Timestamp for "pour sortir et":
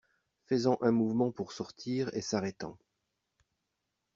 1.31-2.21